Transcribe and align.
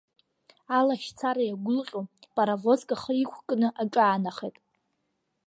Алашьцара 0.77 1.43
иагәылҟьо, 1.45 2.01
паравозк 2.35 2.89
ахы 2.95 3.11
иқәкны 3.23 3.67
аҿаанахеит. 3.81 4.57